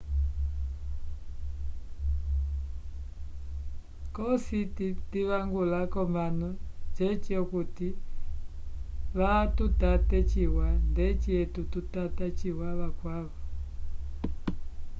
[4.15, 4.59] cosi
[5.09, 6.49] ndivangula k'omanu
[6.95, 7.87] ceci okuti
[9.19, 13.37] vatutate ciwa ndeci etu tutata ciwa vakwavo